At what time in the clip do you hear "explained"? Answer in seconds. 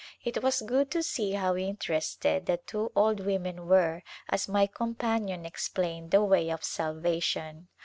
5.45-6.09